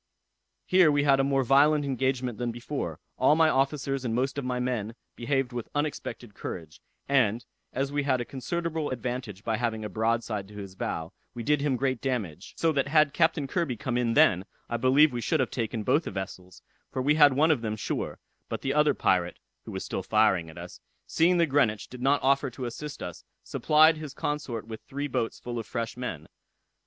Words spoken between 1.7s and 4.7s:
engagement than before: all my officers and most of my